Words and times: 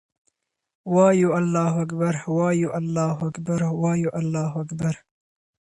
وایو 0.95 1.29
الله 1.39 1.73
اکــبر، 1.83 2.15
وایو 2.37 2.69
الله 2.79 3.15
اکـــبر، 3.29 3.61
وایـــــو 3.81 4.11
الله 4.19 4.51
اکــــــــبر 4.61 4.95